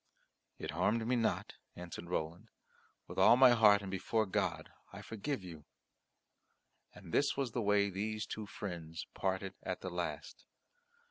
"It 0.57 0.71
harmed 0.71 1.05
me 1.05 1.15
not," 1.15 1.57
answered 1.75 2.09
Roland; 2.09 2.49
"with 3.07 3.19
all 3.19 3.37
my 3.37 3.51
heart 3.51 3.83
and 3.83 3.91
before 3.91 4.25
God 4.25 4.71
I 4.91 5.03
forgive 5.03 5.43
you." 5.43 5.65
And 6.95 7.13
this 7.13 7.37
was 7.37 7.51
the 7.51 7.61
way 7.61 7.91
these 7.91 8.25
two 8.25 8.47
friends 8.47 9.05
parted 9.13 9.53
at 9.61 9.81
the 9.81 9.91
last. 9.91 10.43